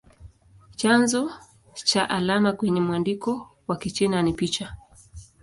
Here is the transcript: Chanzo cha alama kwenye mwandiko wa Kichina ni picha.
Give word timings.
Chanzo 0.75 1.21
cha 1.75 2.09
alama 2.09 2.51
kwenye 2.51 2.81
mwandiko 2.81 3.49
wa 3.67 3.77
Kichina 3.77 4.21
ni 4.21 4.33
picha. 4.33 4.75